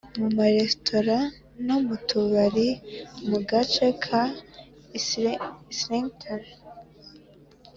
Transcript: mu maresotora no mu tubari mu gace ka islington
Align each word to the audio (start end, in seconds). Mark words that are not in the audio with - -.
mu 0.19 0.27
maresotora 0.37 1.17
no 1.67 1.77
mu 1.85 1.95
tubari 2.07 2.69
mu 3.27 3.37
gace 3.49 3.87
ka 4.03 4.21
islington 5.75 6.41